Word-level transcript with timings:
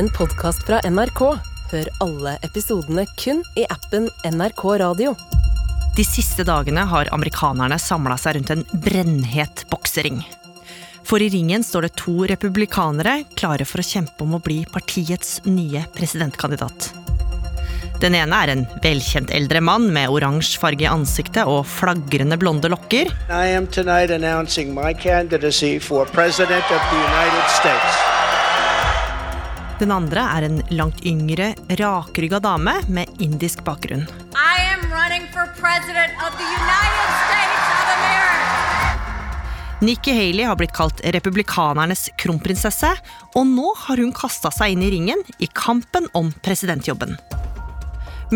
en 0.00 0.08
podkast 0.08 0.62
fra 0.64 0.78
NRK. 0.88 1.20
Hør 1.70 1.88
alle 2.00 2.30
episodene 2.46 3.02
kun 3.20 3.42
i 3.60 3.66
appen 3.68 4.06
NRK 4.24 4.62
Radio. 4.80 5.10
De 5.96 6.04
siste 6.08 6.46
dagene 6.48 6.86
har 6.88 7.10
amerikanerne 7.12 7.76
samla 7.76 8.16
seg 8.16 8.38
rundt 8.38 8.52
en 8.54 8.62
brennhet 8.80 9.66
boksering. 9.68 10.22
For 11.04 11.20
i 11.20 11.28
ringen 11.34 11.60
står 11.66 11.84
det 11.84 11.98
to 12.00 12.14
republikanere 12.30 13.18
klare 13.36 13.66
for 13.68 13.82
å 13.82 13.88
kjempe 13.90 14.24
om 14.24 14.38
å 14.38 14.40
bli 14.40 14.62
partiets 14.72 15.42
nye 15.44 15.84
presidentkandidat. 15.92 16.94
Den 18.00 18.16
ene 18.16 18.38
er 18.40 18.54
en 18.54 18.64
velkjent 18.80 19.34
eldre 19.36 19.60
mann 19.60 19.90
med 19.92 20.08
oransje 20.08 20.62
farge 20.62 20.86
i 20.86 20.88
ansiktet 20.88 21.44
og 21.44 21.66
flagrende 21.68 22.40
blonde 22.40 22.72
lokker. 22.72 23.12
I 23.28 23.52
am 23.52 23.68
tonight 23.68 24.08
announcing 24.16 24.72
my 24.72 24.94
candidacy 24.94 25.76
for 25.76 26.08
President 26.08 26.64
of 26.72 26.88
the 26.88 27.04
United 27.04 27.52
States. 27.58 28.19
Den 29.80 29.94
andre 29.94 30.20
er 30.36 30.44
en 30.44 30.58
langt 30.76 30.98
yngre, 31.08 31.54
rakrygga 31.80 32.36
dame 32.44 32.74
med 32.92 33.08
indisk 33.24 33.62
bakgrunn. 33.64 34.02
I 34.36 34.58
am 34.74 34.82
running 34.92 35.24
for 35.32 35.46
president 35.56 36.12
of 36.20 36.36
the 36.36 36.44
United 36.44 37.08
States 37.24 37.70
of 37.78 37.86
America. 37.94 38.50
Nikki 39.80 40.12
Haley 40.12 40.44
har 40.44 40.58
blitt 40.60 40.74
kalt 40.76 41.00
republikanernes 41.16 42.10
kronprinsesse, 42.20 42.90
og 43.32 43.48
nå 43.48 43.72
har 43.86 44.04
hun 44.04 44.12
kasta 44.12 44.52
seg 44.52 44.74
inn 44.74 44.84
i 44.84 44.92
ringen 44.92 45.24
i 45.40 45.48
kampen 45.56 46.10
om 46.12 46.28
presidentjobben. 46.44 47.16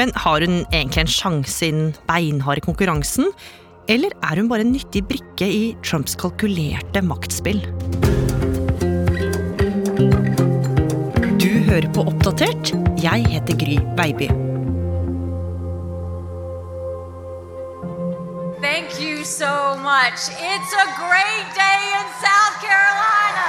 Men 0.01 0.17
har 0.25 0.41
hun 0.41 0.63
egentlig 0.73 1.05
en 1.05 1.15
sjanse 1.19 1.69
i 1.69 1.75
den 1.77 1.93
beinharde 2.09 2.65
konkurransen? 2.65 3.29
Eller 3.85 4.17
er 4.25 4.41
hun 4.41 4.49
bare 4.49 4.65
en 4.65 4.73
nyttig 4.73 5.05
brikke 5.13 5.45
i 5.45 5.65
Trumps 5.85 6.17
kalkulerte 6.17 7.05
maktspill? 7.05 7.61
Hører 11.75 11.91
på 11.91 12.05
Oppdatert. 12.07 12.71
Jeg 13.03 13.25
heter 13.33 13.57
Gry 13.59 13.79
Baby. 13.99 14.29
Thank 18.63 19.01
you 19.03 19.25
so 19.25 19.75
much. 19.83 20.31
It's 20.39 20.73
a 20.85 20.87
great 21.03 21.49
day 21.59 21.81
in 21.99 22.07
South 22.23 22.57
Carolina. 22.63 23.49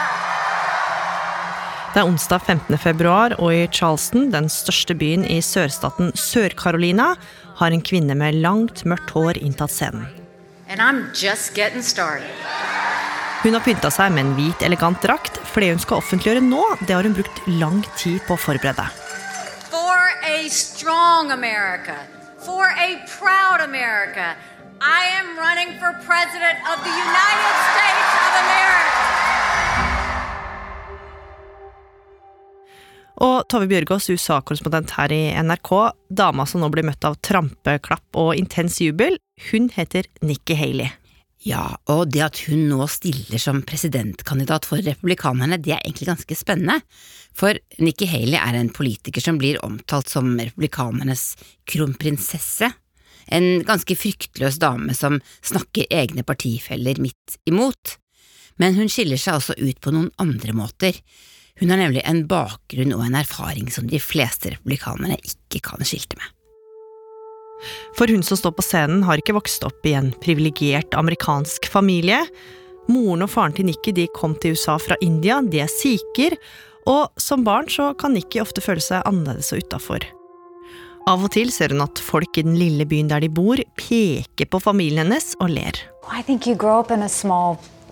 Det 1.94 2.02
er 2.02 2.10
onsdag 2.10 2.42
15. 2.42 2.78
februar, 2.78 3.36
og 3.40 3.56
i 3.56 3.68
Charleston, 3.68 4.32
den 4.34 4.50
største 4.50 4.96
byen 4.96 5.26
i 5.26 5.42
sørstaten 5.42 6.12
Sør-Carolina, 6.16 7.14
har 7.56 7.72
en 7.72 7.82
kvinne 7.82 8.16
med 8.16 8.42
langt, 8.42 8.86
mørkt 8.86 9.14
hår 9.14 9.38
inntatt 9.38 9.72
scenen. 9.72 10.08
And 10.68 10.82
I'm 10.82 11.14
just 11.14 11.54
getting 11.54 11.84
started. 11.84 12.75
Hun 13.46 13.54
har 13.54 13.62
pynta 13.62 13.92
seg 13.94 14.10
med 14.10 14.24
en 14.24 14.32
hvit, 14.34 14.64
elegant 14.66 14.98
drakt, 15.06 15.36
for 15.46 15.62
det 15.62 15.76
hun 15.76 15.82
skal 15.84 16.00
offentliggjøre 16.02 16.42
nå, 16.42 16.64
det 16.82 16.96
har 16.98 17.06
hun 17.06 17.14
brukt 17.14 17.44
lang 17.46 17.84
tid 17.94 18.18
på 18.26 18.34
å 18.34 18.42
forberede. 18.42 18.88
For 19.70 20.02
a 20.26 20.50
strong 20.50 21.30
America, 21.30 21.94
for 22.42 22.66
a 22.66 22.98
proud 23.06 23.62
America, 23.62 24.34
I 24.82 25.14
am 25.20 25.38
running 25.38 25.78
for 25.78 25.94
president 26.10 26.58
of 26.74 26.82
the 26.82 26.90
United 26.90 27.56
States 27.70 28.18
of 28.24 28.34
America. 28.42 29.06
Og 33.30 33.46
Tove 33.46 33.70
Bjørgaas, 33.70 34.10
USA-korrespondent 34.10 34.98
her 34.98 35.14
i 35.14 35.24
NRK, 35.46 35.72
dama 36.10 36.50
som 36.50 36.66
nå 36.66 36.74
blir 36.74 36.90
møtt 36.90 37.06
av 37.06 37.22
trampeklapp 37.22 38.26
og 38.26 38.34
intens 38.42 38.82
jubel, 38.82 39.22
hun 39.54 39.70
heter 39.78 40.10
Nikki 40.26 40.58
Haley. 40.58 40.96
Ja, 41.46 41.76
og 41.94 42.08
det 42.10 42.24
at 42.26 42.40
hun 42.48 42.64
nå 42.72 42.88
stiller 42.90 43.38
som 43.42 43.60
presidentkandidat 43.70 44.66
for 44.66 44.82
republikanerne, 44.82 45.60
det 45.62 45.76
er 45.76 45.84
egentlig 45.84 46.08
ganske 46.10 46.38
spennende. 46.40 46.80
For 47.38 47.54
Nikki 47.78 48.08
Haley 48.10 48.40
er 48.40 48.58
en 48.58 48.72
politiker 48.74 49.22
som 49.22 49.38
blir 49.38 49.60
omtalt 49.66 50.10
som 50.10 50.32
republikanernes 50.40 51.36
kronprinsesse. 51.70 52.72
En 53.30 53.62
ganske 53.66 53.98
fryktløs 53.98 54.58
dame 54.62 54.98
som 54.98 55.20
snakker 55.46 55.86
egne 55.94 56.26
partifeller 56.26 56.98
midt 57.02 57.38
imot. 57.46 58.00
Men 58.58 58.78
hun 58.80 58.90
skiller 58.90 59.22
seg 59.22 59.38
også 59.38 59.58
ut 59.60 59.82
på 59.84 59.94
noen 59.94 60.10
andre 60.22 60.56
måter. 60.58 60.98
Hun 61.62 61.70
har 61.70 61.78
nemlig 61.78 62.02
en 62.10 62.24
bakgrunn 62.30 62.96
og 62.98 63.06
en 63.06 63.20
erfaring 63.22 63.70
som 63.70 63.86
de 63.92 64.02
fleste 64.02 64.56
republikanerne 64.56 65.20
ikke 65.22 65.62
kan 65.70 65.86
skilte 65.86 66.18
med. 66.18 66.32
For 67.98 68.12
hun 68.12 68.24
som 68.24 68.38
står 68.38 68.56
på 68.58 68.66
scenen, 68.66 69.04
har 69.08 69.22
ikke 69.22 69.38
vokst 69.38 69.64
opp 69.68 69.86
i 69.88 69.96
en 69.98 70.12
privilegert 70.24 70.94
amerikansk 70.98 71.70
familie. 71.72 72.22
Moren 72.92 73.26
og 73.26 73.32
faren 73.34 73.56
til 73.56 73.70
Nikki 73.70 73.96
de 73.96 74.10
kom 74.14 74.36
til 74.42 74.54
USA 74.58 74.78
fra 74.82 74.98
India, 75.02 75.40
de 75.42 75.64
er 75.64 75.72
sikher, 75.72 76.38
og 76.86 77.10
som 77.18 77.46
barn 77.46 77.70
så 77.72 77.94
kan 77.98 78.14
Nikki 78.14 78.42
ofte 78.44 78.62
føle 78.62 78.84
seg 78.84 79.06
annerledes 79.10 79.50
og 79.56 79.64
utafor. 79.66 80.06
Av 81.06 81.22
og 81.22 81.32
til 81.34 81.52
ser 81.54 81.74
hun 81.74 81.84
at 81.86 82.02
folk 82.02 82.38
i 82.38 82.44
den 82.46 82.56
lille 82.58 82.86
byen 82.90 83.10
der 83.10 83.22
de 83.22 83.30
bor, 83.30 83.62
peker 83.78 84.50
på 84.50 84.62
familien 84.62 85.06
hennes 85.06 85.34
og 85.40 85.54
ler. 85.54 85.78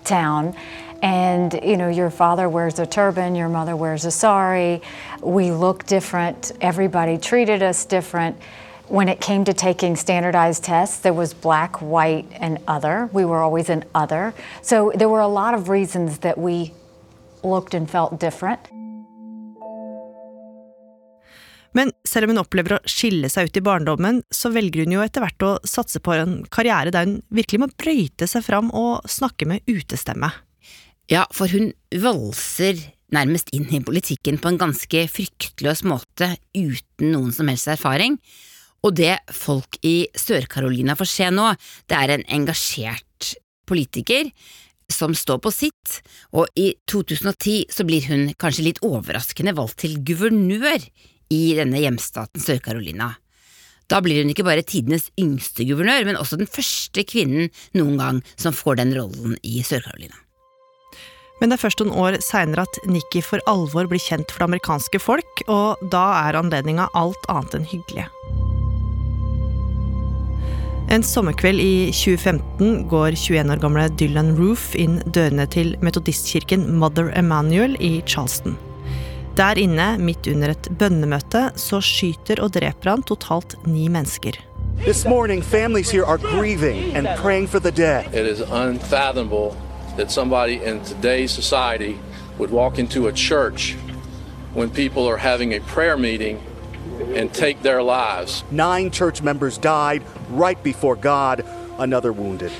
Town 0.04 0.52
and 1.02 1.54
you 1.64 1.76
know 1.76 1.88
your 1.88 2.10
father 2.10 2.46
wears 2.46 2.78
a 2.78 2.84
turban, 2.84 3.34
your 3.34 3.48
mother 3.48 3.74
wears 3.74 4.04
a 4.04 4.10
sari. 4.10 4.82
We 5.22 5.50
look 5.50 5.86
different. 5.86 6.52
Everybody 6.60 7.16
treated 7.16 7.62
us 7.62 7.86
different. 7.86 8.36
When 8.88 9.08
it 9.08 9.20
came 9.20 9.44
to 9.46 9.54
taking 9.54 9.96
standardized 9.96 10.62
tests, 10.62 10.98
there 11.00 11.14
was 11.14 11.32
black, 11.32 11.80
white, 11.80 12.26
and 12.38 12.58
other. 12.68 13.08
We 13.12 13.24
were 13.24 13.40
always 13.40 13.70
an 13.70 13.84
other. 13.94 14.34
So 14.60 14.92
there 14.94 15.08
were 15.08 15.20
a 15.20 15.28
lot 15.28 15.54
of 15.54 15.70
reasons 15.70 16.18
that 16.18 16.36
we 16.36 16.72
looked 17.42 17.72
and 17.74 17.90
felt 17.90 18.20
different. 18.20 18.60
Men 21.74 21.90
selv 22.06 22.28
om 22.28 22.34
hun 22.34 22.42
opplever 22.44 22.76
å 22.76 22.82
skille 22.86 23.26
seg 23.32 23.48
ut 23.48 23.56
i 23.58 23.64
barndommen, 23.64 24.20
så 24.30 24.52
velger 24.54 24.84
hun 24.84 24.94
jo 24.94 25.02
etter 25.02 25.24
hvert 25.24 25.42
å 25.42 25.56
satse 25.66 25.98
på 25.98 26.14
en 26.14 26.36
karriere 26.52 26.92
der 26.94 27.08
hun 27.08 27.16
virkelig 27.34 27.64
må 27.64 27.70
brøyte 27.74 28.28
seg 28.30 28.44
fram 28.46 28.70
og 28.70 29.08
snakke 29.10 29.48
med 29.50 29.64
utestemme. 29.66 30.30
Ja, 31.10 31.24
for 31.34 31.50
hun 31.50 31.72
valser 31.90 32.78
nærmest 33.14 33.50
inn 33.56 33.66
i 33.74 33.82
politikken 33.84 34.38
på 34.38 34.52
en 34.52 34.60
ganske 34.60 35.06
fryktløs 35.10 35.82
måte 35.88 36.36
uten 36.54 37.10
noen 37.10 37.34
som 37.34 37.50
helst 37.50 37.72
erfaring. 37.74 38.20
Og 38.84 38.92
det 38.98 39.16
folk 39.32 39.78
i 39.86 40.04
Sør-Carolina 40.18 40.96
får 40.98 41.08
se 41.08 41.30
nå, 41.32 41.48
det 41.88 41.96
er 41.96 42.14
en 42.14 42.26
engasjert 42.36 43.34
politiker 43.68 44.28
som 44.92 45.14
står 45.16 45.40
på 45.40 45.52
sitt, 45.54 46.00
og 46.36 46.50
i 46.60 46.74
2010 46.90 47.72
så 47.72 47.86
blir 47.88 48.04
hun 48.10 48.26
kanskje 48.40 48.66
litt 48.66 48.82
overraskende 48.84 49.54
valgt 49.56 49.80
til 49.84 49.96
guvernør 50.04 50.84
i 51.32 51.44
denne 51.56 51.80
hjemstaten 51.80 52.42
Sør-Carolina. 52.44 53.14
Da 53.88 54.00
blir 54.04 54.22
hun 54.22 54.32
ikke 54.32 54.46
bare 54.46 54.64
tidenes 54.64 55.10
yngste 55.20 55.66
guvernør, 55.68 56.06
men 56.08 56.20
også 56.20 56.38
den 56.40 56.48
første 56.48 57.04
kvinnen 57.08 57.50
noen 57.76 57.96
gang 58.00 58.20
som 58.36 58.56
får 58.56 58.80
den 58.80 58.94
rollen 58.96 59.36
i 59.44 59.64
Sør-Carolina. 59.64 60.16
Men 61.40 61.50
det 61.50 61.58
er 61.58 61.64
først 61.64 61.80
noen 61.82 61.96
år 61.98 62.16
seinere 62.22 62.64
at 62.64 62.78
Nikki 62.88 63.20
for 63.24 63.42
alvor 63.50 63.88
blir 63.90 64.00
kjent 64.00 64.30
for 64.30 64.44
det 64.44 64.52
amerikanske 64.52 65.00
folk, 65.02 65.44
og 65.50 65.82
da 65.92 66.04
er 66.28 66.38
anledninga 66.38 66.88
alt 66.96 67.28
annet 67.32 67.58
enn 67.58 67.68
hyggelig. 67.68 68.06
En 70.92 71.02
sommerkveld 71.02 71.60
i 71.60 71.92
2015 71.96 72.88
går 72.88 73.16
21 73.16 73.52
år 73.54 73.60
gamle 73.62 73.86
Dylan 73.98 74.34
Roof 74.36 74.74
inn 74.76 74.98
dørene 75.16 75.46
til 75.48 75.72
metodistkirken 75.80 76.66
Mother 76.76 77.08
Emanuel 77.16 77.78
i 77.80 78.02
Charleston. 78.06 78.58
Der 79.34 79.58
inne, 79.58 79.94
midt 79.98 80.28
under 80.30 80.52
et 80.52 80.68
bønnemøte, 80.78 81.48
så 81.56 81.80
skyter 81.82 82.42
og 82.44 82.52
dreper 82.54 82.90
han 82.92 83.02
totalt 83.02 83.56
ni 83.66 83.88
mennesker. 83.88 84.36
This 84.84 85.06
morning, 85.08 85.42
families 85.42 85.90
here 85.90 86.04
are 86.04 86.18
grieving 86.18 86.94
and 86.94 87.08
praying 87.16 87.48
for 87.48 87.58
the 87.58 87.72
dead. 87.72 88.04
It 88.12 88.28
is 88.28 88.40
unfathomable 88.40 89.56
that 89.96 90.12
somebody 90.12 90.60
in 90.60 90.80
today's 90.84 91.32
society 91.32 91.96
would 92.38 92.52
walk 92.52 92.78
into 92.78 93.08
a 93.08 93.12
church 93.12 93.74
when 94.54 94.70
people 94.70 95.08
are 95.08 95.18
having 95.18 95.54
a 95.54 95.60
prayer 95.60 95.96
meeting 95.96 96.38
and 97.16 97.32
take 97.32 97.62
their 97.62 97.82
lives. 97.82 98.44
Nine 98.50 98.90
church 98.90 99.22
members 99.22 99.58
died 99.58 100.02
right 100.30 100.62
before 100.62 100.96
God, 100.96 101.44
another 101.78 102.12
wounded. 102.12 102.52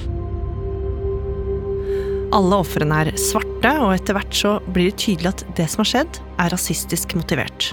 Alle 2.35 2.57
ofrene 2.59 2.97
er 3.05 3.13
svarte, 3.21 3.71
og 3.79 3.93
etter 3.95 4.17
hvert 4.17 4.35
så 4.35 4.57
blir 4.67 4.91
det 4.91 4.99
tydelig 5.05 5.31
at 5.31 5.45
det 5.55 5.69
som 5.71 5.85
har 5.85 5.91
skjedd, 5.93 6.19
er 6.43 6.51
rasistisk 6.51 7.15
motivert. 7.15 7.71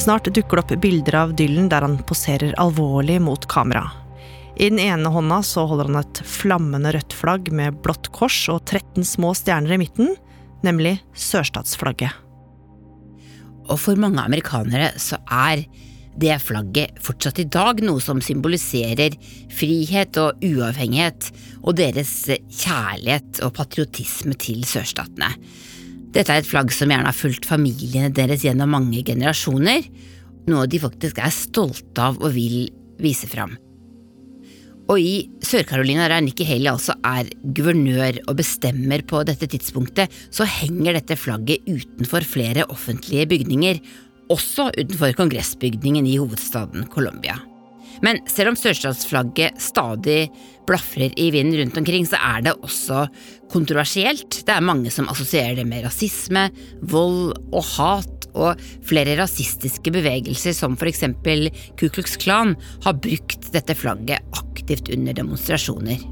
Snart 0.00 0.30
dukker 0.32 0.58
det 0.58 0.64
opp 0.64 0.72
bilder 0.82 1.18
av 1.20 1.36
Dylan 1.36 1.68
der 1.70 1.84
han 1.84 2.00
poserer 2.08 2.56
alvorlig 2.58 3.20
mot 3.22 3.44
kamera. 3.50 3.84
I 4.56 4.70
den 4.70 4.80
ene 4.80 5.10
hånda 5.10 5.42
så 5.42 5.66
holder 5.68 5.90
han 5.90 6.00
et 6.00 6.22
flammende 6.26 6.94
rødt 6.94 7.14
flagg 7.14 7.52
med 7.52 7.80
blått 7.84 8.10
kors 8.14 8.40
og 8.52 8.62
13 8.64 9.04
små 9.06 9.34
stjerner 9.36 9.76
i 9.76 9.82
midten, 9.84 10.14
nemlig 10.64 10.96
sørstatsflagget. 11.12 12.23
Og 13.68 13.80
for 13.80 13.98
mange 14.00 14.22
amerikanere 14.22 14.92
så 15.00 15.20
er 15.32 15.64
det 16.20 16.36
flagget 16.44 16.98
fortsatt 17.02 17.40
i 17.42 17.48
dag 17.50 17.80
noe 17.82 18.02
som 18.02 18.20
symboliserer 18.22 19.16
frihet 19.54 20.18
og 20.22 20.44
uavhengighet, 20.46 21.30
og 21.64 21.78
deres 21.80 22.12
kjærlighet 22.28 23.40
og 23.42 23.54
patriotisme 23.56 24.36
til 24.38 24.62
sørstatene. 24.68 25.32
Dette 26.14 26.30
er 26.30 26.44
et 26.44 26.48
flagg 26.48 26.70
som 26.70 26.92
gjerne 26.92 27.10
har 27.10 27.18
fulgt 27.18 27.48
familiene 27.48 28.12
deres 28.14 28.44
gjennom 28.46 28.70
mange 28.76 29.02
generasjoner, 29.06 29.88
noe 30.46 30.68
de 30.70 30.78
faktisk 30.78 31.18
er 31.18 31.34
stolte 31.34 32.04
av 32.04 32.20
og 32.20 32.36
vil 32.36 32.68
vise 33.02 33.26
fram. 33.26 33.56
Og 34.92 35.00
i 35.00 35.12
Sør-Carolina, 35.44 36.08
der 36.12 36.20
Nikki 36.24 36.44
Haley 36.44 36.68
altså 36.74 36.96
er 37.08 37.30
guvernør 37.56 38.18
og 38.28 38.36
bestemmer 38.36 39.04
på 39.08 39.22
dette 39.24 39.48
tidspunktet, 39.48 40.12
så 40.34 40.44
henger 40.44 40.98
dette 40.98 41.16
flagget 41.16 41.64
utenfor 41.64 42.26
flere 42.28 42.66
offentlige 42.68 43.26
bygninger, 43.30 43.80
også 44.32 44.70
utenfor 44.76 45.16
kongressbygningen 45.16 46.06
i 46.08 46.18
hovedstaden 46.20 46.86
Colombia. 46.92 47.38
Men 48.04 48.20
selv 48.28 48.52
om 48.52 48.58
sørstatsflagget 48.58 49.60
stadig 49.62 50.28
blafrer 50.68 51.14
i 51.20 51.30
vinden 51.32 51.56
rundt 51.60 51.78
omkring, 51.80 52.06
så 52.08 52.18
er 52.20 52.44
det 52.44 52.54
også 52.64 53.06
kontroversielt. 53.52 54.42
Det 54.44 54.52
er 54.52 54.64
mange 54.64 54.92
som 54.92 55.08
assosierer 55.12 55.60
det 55.60 55.66
med 55.68 55.86
rasisme, 55.86 56.48
vold 56.82 57.36
og 57.54 57.64
hat, 57.76 58.13
og 58.34 58.60
flere 58.86 59.16
rasistiske 59.20 59.92
bevegelser, 59.94 60.54
som 60.56 60.76
for 60.78 60.90
eksempel 60.90 61.48
Ku 61.78 61.88
Klux 61.88 62.18
Klan, 62.20 62.56
har 62.84 63.00
brukt 63.00 63.50
dette 63.54 63.78
flagget 63.78 64.22
aktivt 64.38 64.90
under 64.94 65.16
demonstrasjoner. 65.16 66.02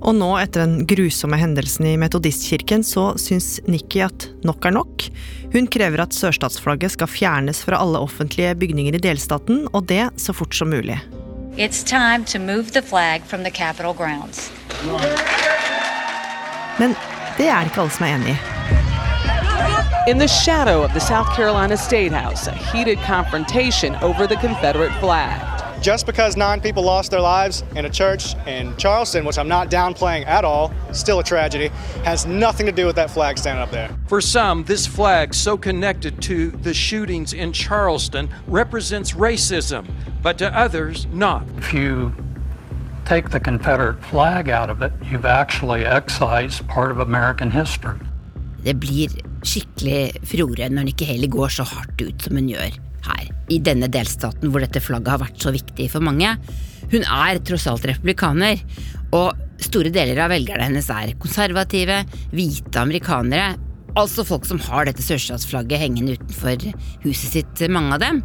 Og 0.00 0.14
nå, 0.16 0.30
etter 0.40 0.64
den 0.64 0.86
grusomme 0.88 1.36
hendelsen 1.36 1.90
i 1.90 1.96
Metodistkirken, 2.00 2.84
så 2.86 3.10
syns 3.20 3.58
Nikki 3.68 4.00
at 4.06 4.30
nok 4.48 4.64
er 4.64 4.72
nok. 4.78 5.04
Hun 5.52 5.68
krever 5.68 6.00
at 6.06 6.16
sørstatsflagget 6.16 6.94
skal 6.94 7.10
fjernes 7.10 7.60
fra 7.66 7.82
alle 7.84 8.00
offentlige 8.00 8.54
bygninger 8.62 8.96
i 8.96 9.02
delstaten, 9.04 9.66
og 9.74 9.90
det 9.92 10.06
så 10.20 10.32
fort 10.36 10.56
som 10.56 10.72
mulig. 10.72 10.96
It's 11.60 11.84
time 11.84 12.24
to 12.24 12.38
move 12.38 12.72
the 12.72 12.80
flag 12.80 13.26
from 13.26 13.44
the 13.44 13.50
Capitol 13.50 13.92
grounds. 13.92 14.48
Men 16.78 16.96
det 17.36 17.50
er 17.50 17.60
det 17.60 17.74
ikke 17.74 17.84
alle 17.84 17.92
som 17.98 18.06
er 18.06 18.16
enig 18.16 18.38
i. 18.38 18.49
In 20.06 20.16
the 20.16 20.26
shadow 20.26 20.82
of 20.82 20.94
the 20.94 20.98
South 20.98 21.30
Carolina 21.36 21.76
State 21.76 22.10
House, 22.10 22.46
a 22.46 22.52
heated 22.52 22.98
confrontation 23.00 23.94
over 23.96 24.26
the 24.26 24.36
Confederate 24.36 24.92
flag. 24.94 25.82
Just 25.82 26.06
because 26.06 26.38
nine 26.38 26.62
people 26.62 26.82
lost 26.82 27.10
their 27.10 27.20
lives 27.20 27.64
in 27.76 27.84
a 27.84 27.90
church 27.90 28.34
in 28.46 28.74
Charleston, 28.78 29.26
which 29.26 29.36
I'm 29.36 29.46
not 29.46 29.70
downplaying 29.70 30.26
at 30.26 30.42
all, 30.42 30.72
still 30.92 31.18
a 31.18 31.22
tragedy, 31.22 31.68
has 32.02 32.24
nothing 32.24 32.64
to 32.64 32.72
do 32.72 32.86
with 32.86 32.96
that 32.96 33.10
flag 33.10 33.36
standing 33.36 33.62
up 33.62 33.70
there. 33.70 33.94
For 34.06 34.22
some, 34.22 34.64
this 34.64 34.86
flag, 34.86 35.34
so 35.34 35.58
connected 35.58 36.22
to 36.22 36.50
the 36.50 36.72
shootings 36.72 37.34
in 37.34 37.52
Charleston, 37.52 38.30
represents 38.46 39.12
racism, 39.12 39.86
but 40.22 40.38
to 40.38 40.50
others, 40.58 41.08
not. 41.12 41.44
If 41.58 41.74
you 41.74 42.14
take 43.04 43.28
the 43.28 43.40
Confederate 43.40 44.02
flag 44.02 44.48
out 44.48 44.70
of 44.70 44.80
it, 44.80 44.94
you've 45.04 45.26
actually 45.26 45.84
excised 45.84 46.66
part 46.68 46.90
of 46.90 47.00
American 47.00 47.50
history. 47.50 47.98
Det 48.64 48.76
blir 48.80 49.12
skikkelig 49.46 50.24
Frore 50.28 50.68
når 50.72 50.90
Nikki 50.90 51.08
Haley 51.08 51.30
går 51.32 51.52
så 51.54 51.66
hardt 51.68 52.00
ut 52.02 52.26
som 52.26 52.36
hun 52.36 52.50
gjør 52.50 52.74
her, 53.06 53.28
i 53.48 53.60
denne 53.64 53.88
delstaten 53.92 54.52
hvor 54.52 54.60
dette 54.64 54.82
flagget 54.84 55.14
har 55.14 55.22
vært 55.22 55.40
så 55.40 55.52
viktig 55.54 55.88
for 55.92 56.04
mange. 56.04 56.34
Hun 56.90 57.06
er 57.06 57.40
tross 57.46 57.68
alt 57.70 57.86
republikaner, 57.88 58.60
og 59.16 59.38
store 59.62 59.92
deler 59.94 60.20
av 60.24 60.32
velgerne 60.32 60.68
hennes 60.68 60.90
er 60.92 61.14
konservative, 61.20 62.02
hvite 62.34 62.82
amerikanere, 62.82 63.54
altså 63.98 64.24
folk 64.26 64.46
som 64.48 64.60
har 64.68 64.86
dette 64.86 65.04
sørstatsflagget 65.04 65.80
hengende 65.82 66.18
utenfor 66.18 66.68
huset 67.04 67.38
sitt, 67.38 67.64
mange 67.72 67.96
av 67.96 68.04
dem. 68.04 68.22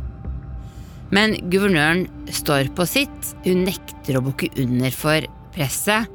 Men 1.16 1.36
guvernøren 1.52 2.08
står 2.34 2.72
på 2.78 2.88
sitt, 2.90 3.34
hun 3.46 3.66
nekter 3.68 4.18
å 4.18 4.26
bukke 4.26 4.50
under 4.62 4.94
for 4.94 5.28
presset, 5.56 6.10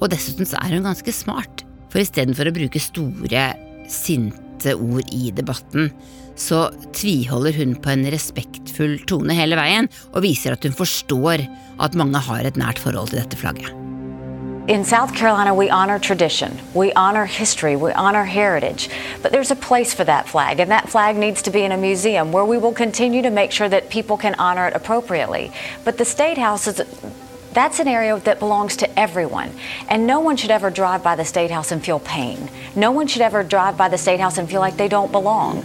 og 0.00 0.08
dessuten 0.10 0.48
så 0.48 0.58
er 0.64 0.74
hun 0.76 0.88
ganske 0.88 1.14
smart, 1.14 1.62
for 1.92 2.00
istedenfor 2.00 2.48
å 2.48 2.56
bruke 2.56 2.80
store, 2.80 3.46
sinte 3.92 4.74
ord 4.78 5.12
i 5.12 5.30
debatten, 5.36 5.92
så 6.38 6.70
tviholder 6.96 7.58
hun 7.60 7.76
på 7.76 7.92
en 7.92 8.06
respektfull 8.12 8.96
tone 9.08 9.36
hele 9.36 9.58
veien, 9.58 9.90
og 10.16 10.24
viser 10.24 10.56
at 10.56 10.64
hun 10.64 10.76
forstår 10.76 11.44
at 11.82 11.98
mange 11.98 12.24
har 12.24 12.48
et 12.48 12.56
nært 12.60 12.80
forhold 12.80 13.12
til 13.12 13.20
dette 13.20 13.36
flagget. 13.36 13.72
In 14.68 14.84
South 14.84 15.12
Carolina, 15.12 15.52
we 15.52 15.68
honor 15.68 15.98
tradition, 15.98 16.56
we 16.72 16.92
honor 16.92 17.26
history, 17.26 17.74
we 17.74 17.92
honor 17.94 18.24
heritage. 18.24 18.88
But 19.20 19.32
there's 19.32 19.50
a 19.50 19.56
place 19.56 19.92
for 19.92 20.04
that 20.04 20.28
flag, 20.28 20.60
and 20.60 20.70
that 20.70 20.88
flag 20.88 21.16
needs 21.16 21.42
to 21.42 21.50
be 21.50 21.62
in 21.64 21.72
a 21.72 21.76
museum 21.76 22.30
where 22.30 22.44
we 22.44 22.58
will 22.58 22.72
continue 22.72 23.22
to 23.22 23.30
make 23.30 23.50
sure 23.50 23.68
that 23.68 23.90
people 23.90 24.16
can 24.16 24.36
honor 24.36 24.68
it 24.68 24.76
appropriately. 24.76 25.50
But 25.84 25.98
the 25.98 26.04
State 26.04 26.38
House 26.38 26.68
is. 26.68 26.80
That's 27.54 27.80
an 27.80 27.88
area 27.88 28.18
that 28.20 28.38
belongs 28.38 28.76
to 28.76 28.86
everyone. 28.98 29.50
And 29.88 30.06
no 30.06 30.20
one 30.20 30.36
should 30.36 30.50
ever 30.50 30.70
drive 30.70 31.02
by 31.02 31.16
the 31.16 31.24
State 31.24 31.50
House 31.50 31.70
and 31.72 31.84
feel 31.84 32.00
pain. 32.00 32.48
No 32.76 32.90
one 32.90 33.06
should 33.06 33.22
ever 33.22 33.42
drive 33.44 33.76
by 33.76 33.88
the 33.90 33.98
State 33.98 34.20
House 34.20 34.38
and 34.38 34.48
feel 34.48 34.60
like 34.60 34.76
they 34.76 34.88
don't 34.88 35.12
belong. 35.12 35.62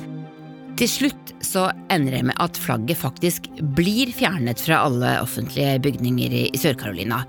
Til 0.78 0.89
slutt 0.89 1.31
så 1.42 1.72
ender 1.89 2.13
det 2.13 2.25
med 2.28 2.38
at 2.44 2.57
flagget 2.62 3.00
faktisk 3.00 3.48
blir 3.78 4.12
fjernet 4.13 4.62
fra 4.62 4.84
alle 4.86 5.16
offentlige 5.24 5.80
bygninger 5.81 6.36
i 6.38 6.44
Sør-Carolina, 6.54 7.24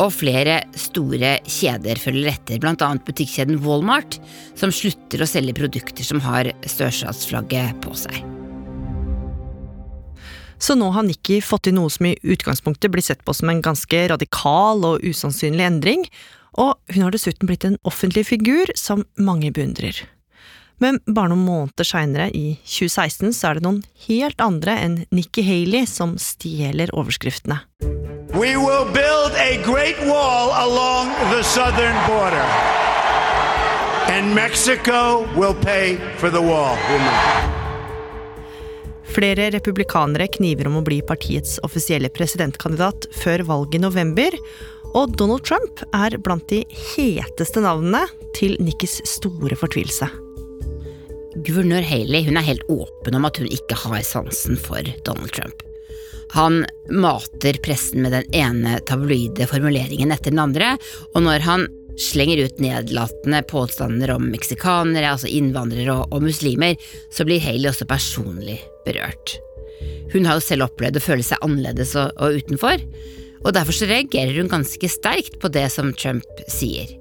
og 0.00 0.14
flere 0.14 0.62
store 0.78 1.34
kjeder 1.44 2.00
følger 2.00 2.32
etter, 2.32 2.64
annet 2.64 3.04
butikkjeden 3.04 3.60
Walmart, 3.66 4.16
som 4.56 4.72
slutter 4.72 5.20
å 5.20 5.28
selge 5.28 5.58
produkter 5.58 6.06
som 6.06 6.22
har 6.24 6.54
sørstatsflagget 6.64 7.82
på 7.84 7.92
seg. 8.06 8.33
Så 10.64 10.74
nå 10.74 10.86
har 10.90 11.04
Nikki 11.04 11.42
fått 11.44 11.66
til 11.66 11.74
noe 11.76 11.92
som 11.92 12.06
i 12.08 12.14
utgangspunktet 12.24 12.88
blir 12.92 13.04
sett 13.04 13.20
på 13.26 13.34
som 13.36 13.50
en 13.52 13.60
ganske 13.60 13.98
radikal 14.08 14.86
og 14.88 15.02
usannsynlig 15.04 15.60
endring, 15.60 16.06
og 16.56 16.78
hun 16.94 17.02
har 17.04 17.12
dessuten 17.12 17.50
blitt 17.50 17.66
en 17.68 17.76
offentlig 17.84 18.22
figur 18.30 18.70
som 18.78 19.02
mange 19.20 19.50
beundrer. 19.52 19.98
Men 20.80 21.02
bare 21.04 21.34
noen 21.34 21.44
måneder 21.44 21.84
seinere, 21.84 22.30
i 22.32 22.56
2016, 22.64 23.34
så 23.36 23.50
er 23.50 23.58
det 23.58 23.66
noen 23.66 23.82
helt 24.06 24.40
andre 24.40 24.78
enn 24.80 24.94
Nikki 25.12 25.44
Haley 25.44 25.84
som 25.90 26.16
stjeler 26.16 26.94
overskriftene. 26.96 27.60
We 28.32 28.56
will 28.56 28.88
build 28.88 29.36
a 29.36 29.60
great 29.68 30.00
wall 30.08 30.48
along 30.64 31.12
the 31.28 31.42
southern 31.44 31.98
border. 32.08 32.48
And 34.08 34.34
Mexico 34.34 35.28
will 35.36 35.54
pay 35.54 35.98
for 36.16 36.30
the 36.30 36.40
wall. 36.40 36.78
Flere 39.14 39.46
republikanere 39.54 40.26
kniver 40.34 40.66
om 40.66 40.80
å 40.80 40.84
bli 40.86 40.98
partiets 41.06 41.60
offisielle 41.66 42.10
presidentkandidat 42.10 43.06
før 43.14 43.44
valget 43.46 43.78
i 43.78 43.84
november, 43.84 44.34
og 44.94 45.14
Donald 45.18 45.44
Trump 45.46 45.82
er 45.94 46.16
blant 46.22 46.48
de 46.50 46.64
heteste 46.94 47.62
navnene 47.62 48.02
til 48.34 48.56
Nikkis 48.62 49.00
store 49.06 49.58
fortvilelse. 49.58 50.08
Guvernør 51.46 51.86
Haley 51.86 52.26
hun 52.26 52.38
er 52.38 52.46
helt 52.46 52.66
åpen 52.70 53.14
om 53.18 53.26
at 53.26 53.38
hun 53.38 53.50
ikke 53.50 53.78
har 53.84 54.02
sansen 54.06 54.58
for 54.58 54.82
Donald 55.06 55.30
Trump. 55.34 55.62
Han 56.34 56.64
mater 56.90 57.58
pressen 57.62 58.02
med 58.02 58.14
den 58.16 58.26
ene 58.34 58.80
tabloide 58.88 59.46
formuleringen 59.50 60.10
etter 60.14 60.34
den 60.34 60.42
andre, 60.42 60.74
og 61.14 61.22
når 61.26 61.46
han 61.46 61.68
slenger 62.00 62.44
ut 62.44 62.60
nedlatende 62.62 63.42
påstander 63.50 64.14
om 64.14 64.28
meksikanere, 64.32 65.14
altså 65.14 65.30
innvandrere 65.30 65.94
og, 65.94 66.14
og 66.14 66.26
muslimer, 66.26 66.78
så 67.12 67.26
blir 67.26 67.42
Haley 67.42 67.70
også 67.70 67.88
personlig 67.90 68.60
berørt. 68.86 69.36
Hun 70.14 70.28
har 70.28 70.38
jo 70.38 70.46
selv 70.46 70.68
opplevd 70.68 71.00
å 71.00 71.04
føle 71.04 71.26
seg 71.26 71.42
annerledes 71.44 71.94
og, 71.98 72.12
og 72.22 72.40
utenfor, 72.40 72.82
og 73.44 73.54
derfor 73.56 73.76
så 73.76 73.88
reagerer 73.90 74.38
hun 74.38 74.50
ganske 74.52 74.88
sterkt 74.88 75.40
på 75.42 75.50
det 75.52 75.66
som 75.72 75.92
Trump 75.98 76.44
sier. 76.50 76.94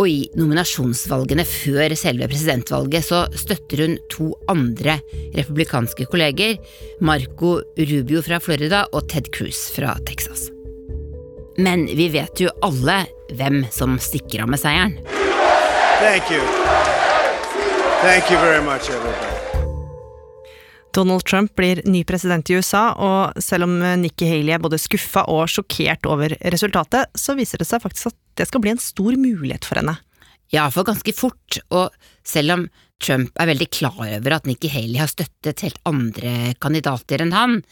Og 0.00 0.08
i 0.08 0.22
nominasjonsvalgene 0.38 1.44
før 1.46 1.94
selve 1.98 2.26
presidentvalget 2.30 3.06
så 3.06 3.22
støtter 3.38 3.84
hun 3.84 3.98
to 4.12 4.32
andre 4.50 4.98
republikanske 5.36 6.08
kolleger, 6.10 6.56
Marco 7.04 7.58
Rubio 7.78 8.24
fra 8.24 8.40
Florida 8.42 8.86
og 8.90 9.06
Ted 9.12 9.30
Cruz 9.36 9.68
fra 9.76 9.94
Texas. 10.08 10.50
Men 11.56 11.86
vi 11.86 12.08
vet 12.12 12.40
jo 12.40 12.52
alle 12.64 13.02
hvem 13.36 13.64
som 13.72 13.98
stikker 14.00 14.44
av 14.44 14.52
med 14.52 14.60
seieren. 14.60 14.96
Thank 16.02 16.30
you. 16.32 16.42
Thank 18.02 18.30
you 18.30 18.38
very 18.38 18.62
much, 18.64 18.90
everybody. 18.90 19.32
Donald 20.92 21.24
Trump 21.24 21.54
blir 21.56 21.80
ny 21.88 22.04
president 22.04 22.50
i 22.50 22.58
USA, 22.58 22.90
og 22.92 23.42
selv 23.42 23.64
om 23.64 23.78
Nikki 24.02 24.26
Haley 24.28 24.52
er 24.52 24.60
både 24.60 24.80
skuffa 24.80 25.24
og 25.30 25.46
sjokkert 25.48 26.04
over 26.10 26.34
resultatet, 26.52 27.08
så 27.16 27.36
viser 27.38 27.62
det 27.62 27.68
seg 27.68 27.80
faktisk 27.84 28.10
at 28.10 28.18
det 28.36 28.48
skal 28.50 28.60
bli 28.64 28.74
en 28.74 28.82
stor 28.82 29.16
mulighet 29.16 29.64
for 29.64 29.80
henne. 29.80 29.96
Ja, 30.52 30.66
for 30.68 30.84
ganske 30.84 31.14
fort, 31.16 31.62
og 31.72 31.94
selv 32.28 32.56
om 32.56 32.66
Trump 33.02 33.32
er 33.40 33.48
veldig 33.54 33.70
klar 33.72 33.96
over 34.04 34.36
at 34.36 34.46
Nikki 34.46 34.68
Haley 34.72 35.00
har 35.00 35.08
støttet 35.10 35.64
helt 35.64 35.80
andre 35.88 36.52
kandidater 36.60 37.24
enn 37.24 37.32
han, 37.34 37.62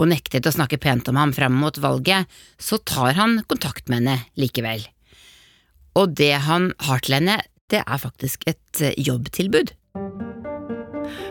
og 0.00 0.08
nektet 0.08 0.48
å 0.48 0.54
snakke 0.54 0.80
pent 0.80 1.08
om 1.12 1.18
ham 1.20 1.34
frem 1.36 1.52
mot 1.60 1.76
valget, 1.82 2.28
så 2.56 2.80
tar 2.88 3.18
han 3.18 3.42
kontakt 3.50 3.90
med 3.90 4.00
henne 4.00 4.16
likevel. 4.40 4.86
Og 5.98 6.14
det 6.16 6.32
han 6.46 6.70
har 6.86 7.02
til 7.04 7.18
henne, 7.18 7.40
det 7.70 7.82
er 7.84 8.00
faktisk 8.00 8.46
et 8.50 8.82
jobbtilbud. 8.96 9.74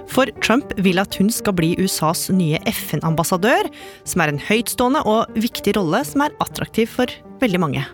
For 0.10 0.30
Trump 0.44 0.74
vil 0.82 1.00
at 1.02 1.16
hun 1.20 1.30
skal 1.34 1.56
bli 1.58 1.72
USAs 1.80 2.28
nye 2.34 2.60
FN-ambassadør, 2.68 3.70
som 4.08 4.24
er 4.24 4.34
en 4.34 4.42
høytstående 4.42 5.04
og 5.08 5.40
viktig 5.40 5.76
rolle 5.78 6.02
som 6.08 6.26
er 6.26 6.36
attraktiv 6.44 6.92
for 6.92 7.12
veldig 7.42 7.62
mange. 7.62 7.86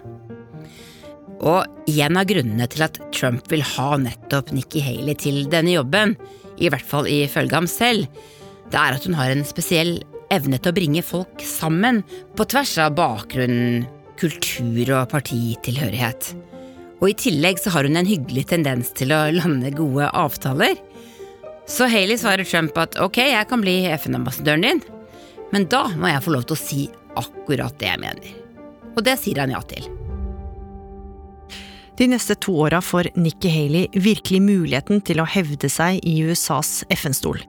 Og 1.45 1.67
en 1.91 2.17
av 2.17 2.27
grunnene 2.29 2.67
til 2.71 2.85
at 2.87 2.97
Trump 3.13 3.45
vil 3.51 3.63
ha 3.75 3.89
nettopp 4.01 4.53
Nikki 4.55 4.81
Haley 4.81 5.17
til 5.19 5.43
denne 5.51 5.75
jobben, 5.75 6.15
i 6.57 6.71
hvert 6.71 6.87
fall 6.87 7.09
ifølge 7.11 7.59
ham 7.59 7.67
selv, 7.69 8.07
det 8.71 8.79
er 8.79 8.95
at 8.95 9.05
hun 9.05 9.17
har 9.19 9.29
en 9.29 9.43
spesiell 9.45 9.99
evne 10.35 10.59
til 10.59 10.71
å 10.71 10.75
bringe 10.75 11.03
folk 11.05 11.43
sammen 11.45 12.01
på 12.37 12.47
tvers 12.51 12.75
av 12.83 12.95
bakgrunn, 12.97 13.85
kultur 14.19 14.91
og 14.95 15.09
partitilhørighet. 15.11 16.33
Og 17.01 17.11
i 17.11 17.17
tillegg 17.25 17.59
så 17.59 17.73
har 17.75 17.87
hun 17.87 17.99
en 17.99 18.07
hyggelig 18.07 18.47
tendens 18.53 18.93
til 18.95 19.11
å 19.15 19.25
lande 19.35 19.71
gode 19.75 20.07
avtaler. 20.15 20.77
Så 21.67 21.89
Haley 21.91 22.17
svarer 22.21 22.47
Trump 22.47 22.77
at 22.79 22.97
ok, 23.01 23.19
jeg 23.33 23.49
kan 23.49 23.63
bli 23.63 23.81
FN-ambassadøren 23.97 24.65
din, 24.65 24.81
men 25.51 25.67
da 25.71 25.87
må 25.97 26.11
jeg 26.11 26.23
få 26.25 26.35
lov 26.35 26.47
til 26.47 26.57
å 26.57 26.61
si 26.61 26.81
akkurat 27.19 27.75
det 27.81 27.91
jeg 27.91 28.01
mener. 28.03 28.33
Og 28.95 29.03
det 29.05 29.17
sier 29.21 29.41
han 29.43 29.53
ja 29.53 29.61
til. 29.67 29.87
De 31.95 32.07
neste 32.11 32.35
to 32.43 32.57
åra 32.65 32.81
får 32.83 33.13
Nikki 33.15 33.51
Haley 33.51 33.87
virkelig 34.03 34.41
muligheten 34.43 34.99
til 35.07 35.21
å 35.23 35.27
hevde 35.29 35.69
seg 35.71 36.01
i 36.03 36.17
USAs 36.27 36.81
FN-stol. 36.91 37.39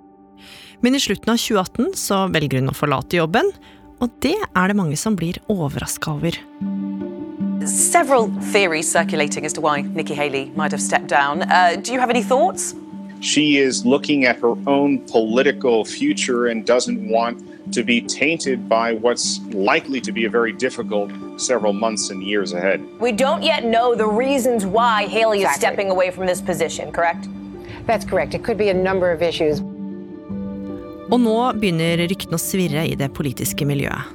Men 0.86 0.94
i 0.94 1.00
slutten 1.00 1.32
av 1.32 1.36
2018 1.36 1.86
så 1.98 2.16
velger 2.30 2.60
hun 2.60 2.70
å 2.70 2.72
forlate 2.78 3.16
jobben, 3.18 3.48
og 3.98 4.12
det 4.22 4.36
er 4.38 4.70
det 4.70 4.76
mange 4.78 4.94
som 4.94 5.16
blir 5.18 5.40
overraska 5.50 6.12
over. 6.12 6.36
Several 7.66 8.28
theories 8.52 8.86
circulating 8.86 9.44
as 9.44 9.52
to 9.54 9.60
why 9.60 9.80
Nikki 9.82 10.14
Haley 10.14 10.52
might 10.54 10.70
have 10.70 10.80
stepped 10.80 11.08
down. 11.08 11.42
Uh, 11.42 11.74
do 11.74 11.92
you 11.92 11.98
have 11.98 12.08
any 12.08 12.22
thoughts? 12.22 12.76
She 13.18 13.58
is 13.58 13.84
looking 13.84 14.26
at 14.26 14.38
her 14.38 14.54
own 14.68 15.00
political 15.10 15.84
future 15.84 16.46
and 16.46 16.64
doesn't 16.64 17.02
want 17.10 17.42
to 17.72 17.82
be 17.82 18.00
tainted 18.00 18.68
by 18.68 18.94
what's 18.94 19.40
likely 19.50 20.00
to 20.02 20.12
be 20.12 20.24
a 20.26 20.30
very 20.30 20.52
difficult 20.52 21.10
several 21.36 21.72
months 21.72 22.10
and 22.10 22.22
years 22.22 22.52
ahead. 22.52 22.80
We 23.00 23.10
don't 23.10 23.42
yet 23.42 23.64
know 23.64 23.96
the 23.96 24.06
reasons 24.06 24.64
why 24.64 25.08
Haley 25.08 25.42
is 25.42 25.52
stepping 25.56 25.90
away 25.90 26.12
from 26.12 26.26
this 26.26 26.40
position, 26.40 26.92
correct? 26.92 27.26
That's 27.86 28.04
correct. 28.04 28.34
It 28.34 28.44
could 28.44 28.56
be 28.56 28.68
a 28.68 28.74
number 28.74 29.10
of 29.10 29.20
issues. 29.20 29.62
Og 31.06 31.20
nå 31.22 31.36
begynner 31.60 32.00
ryktene 32.10 32.38
å 32.38 32.42
svirre 32.42 32.82
i 32.88 32.96
det 32.98 33.12
politiske 33.14 33.66
miljøet. 33.68 34.14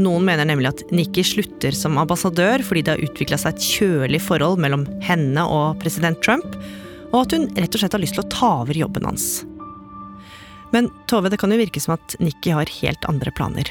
Noen 0.00 0.26
mener 0.28 0.44
nemlig 0.48 0.70
at 0.70 0.82
Nikki 0.92 1.22
slutter 1.24 1.72
som 1.76 1.96
ambassadør 2.00 2.60
fordi 2.64 2.82
det 2.84 2.94
har 2.94 3.04
utvikla 3.04 3.38
seg 3.40 3.56
et 3.56 3.68
kjølig 3.76 4.20
forhold 4.24 4.60
mellom 4.60 4.84
henne 5.04 5.44
og 5.48 5.78
president 5.80 6.20
Trump, 6.24 6.56
og 7.12 7.22
at 7.22 7.36
hun 7.36 7.46
rett 7.56 7.72
og 7.72 7.80
slett 7.80 7.96
har 7.96 8.02
lyst 8.02 8.16
til 8.18 8.24
å 8.24 8.32
ta 8.32 8.50
over 8.64 8.76
jobben 8.76 9.08
hans. 9.08 9.44
Men 10.74 10.90
Tove, 11.08 11.30
det 11.32 11.40
kan 11.40 11.52
jo 11.52 11.60
virke 11.60 11.80
som 11.80 11.94
at 11.96 12.16
Nikki 12.20 12.52
har 12.52 12.68
helt 12.82 13.08
andre 13.08 13.32
planer. 13.32 13.70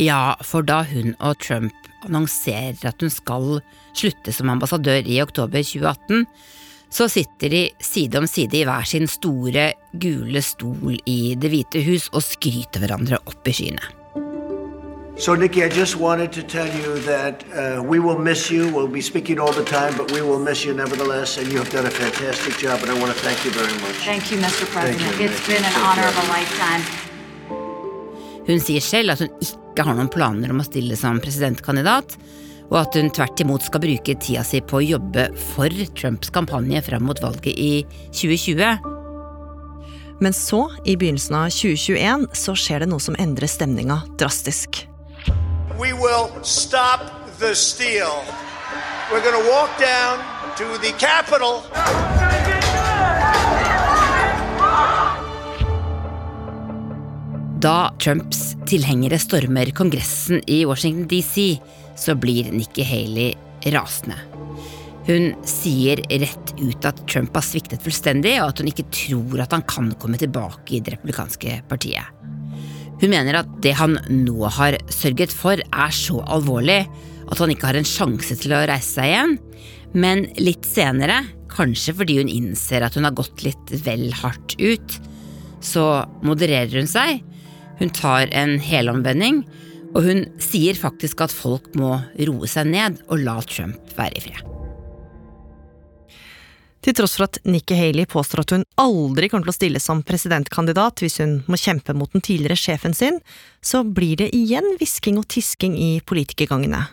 Ja, 0.00 0.36
for 0.46 0.66
da 0.66 0.82
hun 0.86 1.16
og 1.18 1.40
Trump 1.42 1.74
annonserer 2.06 2.78
at 2.88 3.02
hun 3.02 3.12
skal 3.12 3.58
slutte 3.98 4.32
som 4.32 4.52
ambassadør 4.52 5.04
i 5.04 5.18
oktober 5.22 5.64
2018, 5.66 6.26
så 6.90 7.08
sitter 7.08 7.48
de 7.48 7.62
side 7.80 8.18
om 8.18 8.26
side 8.26 8.58
i 8.58 8.66
hver 8.66 8.86
sin 8.88 9.06
store, 9.08 9.72
gule 9.92 10.42
stol 10.42 10.98
i 11.06 11.34
Det 11.38 11.50
hvite 11.52 11.82
hus 11.86 12.10
og 12.12 12.24
skryter 12.26 12.82
hverandre 12.82 13.22
opp 13.30 13.48
i 13.48 13.54
skyene. 13.54 13.96
So, 15.20 15.34
Nikki, 15.34 15.62
I 15.62 15.68
just 15.68 15.96
wanted 15.96 16.32
to 16.32 16.42
tell 16.42 16.70
you 16.80 16.98
that 17.00 17.44
uh, 17.52 17.82
we 17.82 17.98
will 17.98 18.18
miss 18.18 18.50
you. 18.50 18.72
We'll 18.72 18.88
be 18.88 19.02
speaking 19.02 19.38
all 19.38 19.52
the 19.52 19.64
time, 19.64 19.94
but 19.98 20.10
we 20.12 20.22
will 20.22 20.38
miss 20.38 20.64
you 20.64 20.72
nevertheless. 20.72 21.36
And 21.36 21.52
you 21.52 21.58
have 21.58 21.70
done 21.70 21.84
a 21.84 21.90
fantastic 21.90 22.56
job, 22.56 22.80
and 22.80 22.90
I 22.90 22.94
want 22.98 23.12
to 23.12 23.20
thank 23.20 23.44
you 23.44 23.50
very 23.50 23.76
much. 23.84 23.96
Thank 24.02 24.32
you, 24.32 24.38
Mr. 24.38 24.64
President. 24.72 25.20
you. 25.20 25.26
It's 25.26 25.46
been 25.46 25.62
an 25.62 25.76
honor 25.84 26.06
of 26.08 26.16
a 26.16 26.26
lifetime. 26.32 26.82
Hun 28.46 28.64
sier 28.64 28.80
selv 28.80 29.12
at 29.12 29.20
hun 29.20 29.28
ikke 29.44 29.84
har 29.84 29.98
noen 29.98 30.08
planer 30.08 30.54
om 30.54 30.62
å 30.62 30.66
stille 30.66 30.96
som 30.96 31.20
presidentkandidat, 31.20 32.16
og 32.70 32.78
at 32.84 32.96
hun 32.96 33.10
tvert 33.14 33.42
imot 33.42 33.66
skal 33.66 33.82
bruke 33.82 34.16
tida 34.22 34.44
si 34.46 34.62
på 34.62 34.78
å 34.78 34.84
jobbe 34.84 35.26
for 35.52 35.74
Trumps 35.98 36.30
kampanje 36.34 36.82
fram 36.86 37.06
mot 37.08 37.20
valget 37.22 37.52
i 37.52 37.84
2020. 38.14 38.90
Men 40.20 40.36
så, 40.36 40.66
i 40.84 40.96
begynnelsen 41.00 41.36
av 41.38 41.48
2021, 41.54 42.26
så 42.36 42.54
skjer 42.54 42.84
det 42.84 42.90
noe 42.92 43.00
som 43.02 43.16
endrer 43.18 43.48
stemninga 43.50 44.02
drastisk. 44.20 44.84
We 45.80 45.94
will 45.96 46.28
stop 46.44 47.08
the 47.40 47.54
steal. 47.54 48.20
We're 49.10 49.24
going 49.24 49.42
to 49.42 49.50
walk 49.50 49.72
down 49.80 50.20
to 50.58 50.78
the 50.78 50.92
Capitol. 50.98 52.39
Da 57.60 57.90
Trumps 58.00 58.54
tilhengere 58.64 59.18
stormer 59.20 59.68
Kongressen 59.76 60.40
i 60.48 60.62
Washington 60.64 61.04
DC, 61.10 61.58
så 61.96 62.14
blir 62.16 62.46
Nikki 62.54 62.86
Haley 62.88 63.34
rasende. 63.74 64.16
Hun 65.04 65.34
sier 65.44 66.00
rett 66.22 66.54
ut 66.56 66.86
at 66.88 67.02
Trump 67.10 67.36
har 67.36 67.44
sviktet 67.44 67.84
fullstendig, 67.84 68.38
og 68.40 68.54
at 68.54 68.62
hun 68.62 68.70
ikke 68.70 68.86
tror 68.94 69.42
at 69.44 69.52
han 69.52 69.66
kan 69.68 69.90
komme 70.00 70.16
tilbake 70.20 70.78
i 70.78 70.80
det 70.80 70.94
republikanske 70.94 71.58
partiet. 71.68 72.08
Hun 73.02 73.12
mener 73.12 73.42
at 73.42 73.52
det 73.64 73.74
han 73.76 73.98
nå 74.08 74.48
har 74.56 74.78
sørget 74.88 75.34
for, 75.34 75.60
er 75.60 75.92
så 75.92 76.22
alvorlig 76.32 76.86
at 77.28 77.42
han 77.42 77.52
ikke 77.52 77.68
har 77.68 77.80
en 77.80 77.88
sjanse 77.88 78.38
til 78.40 78.56
å 78.56 78.64
reise 78.70 78.94
seg 78.96 79.12
igjen. 79.12 79.36
Men 79.92 80.24
litt 80.40 80.64
senere, 80.64 81.26
kanskje 81.52 81.92
fordi 81.98 82.22
hun 82.22 82.32
innser 82.32 82.86
at 82.86 82.96
hun 82.96 83.04
har 83.04 83.18
gått 83.20 83.44
litt 83.44 83.74
vel 83.84 84.08
hardt 84.22 84.56
ut, 84.56 84.96
så 85.60 86.06
modererer 86.24 86.80
hun 86.80 86.88
seg. 86.88 87.20
Hun 87.80 87.90
tar 87.96 88.28
en 88.36 88.58
helomvending, 88.60 89.42
og 89.96 90.04
hun 90.06 90.24
sier 90.42 90.76
faktisk 90.78 91.24
at 91.24 91.34
folk 91.34 91.72
må 91.78 91.96
roe 92.28 92.48
seg 92.50 92.70
ned 92.70 93.00
og 93.08 93.24
la 93.24 93.40
Trump 93.48 93.94
være 93.96 94.20
i 94.20 94.24
fred. 94.28 94.46
Til 96.80 96.96
tross 96.96 97.18
for 97.18 97.26
at 97.26 97.36
Nikki 97.44 97.76
Haley 97.76 98.06
påstår 98.08 98.40
at 98.40 98.52
hun 98.54 98.62
aldri 98.80 99.28
kommer 99.28 99.44
til 99.44 99.52
å 99.52 99.58
stille 99.58 99.82
som 99.82 100.00
presidentkandidat 100.06 101.02
hvis 101.04 101.18
hun 101.20 101.34
må 101.50 101.58
kjempe 101.60 101.92
mot 101.96 102.08
den 102.14 102.24
tidligere 102.24 102.56
sjefen 102.56 102.96
sin, 102.96 103.18
så 103.60 103.82
blir 103.84 104.16
det 104.22 104.30
igjen 104.36 104.78
hvisking 104.80 105.20
og 105.20 105.28
tisking 105.28 105.76
i 105.76 105.90
politikergangene. 106.00 106.86